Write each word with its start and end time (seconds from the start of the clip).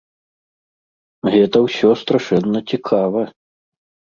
Гэта 1.35 1.57
ўсё 1.67 1.89
страшэнна 2.01 2.59
цікава. 2.73 3.21